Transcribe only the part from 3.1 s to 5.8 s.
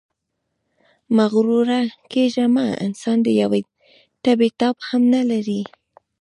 د یوې تبې تاب هم نلري.